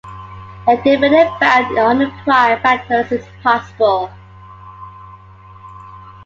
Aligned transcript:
A 0.67 0.77
definite 0.77 1.29
bound 1.39 1.77
on 1.77 1.99
the 1.99 2.09
prime 2.23 2.59
factors 2.63 3.11
is 3.11 3.23
possible. 3.43 4.09